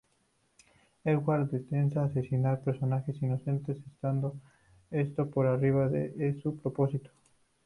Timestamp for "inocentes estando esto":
3.21-5.29